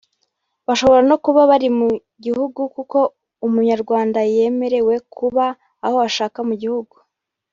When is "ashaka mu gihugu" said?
6.07-6.95